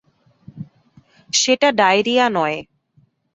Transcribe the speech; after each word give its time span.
সেটা 1.33 1.67
ডায়রিয়া 1.71 2.25
নয়। 2.29 2.57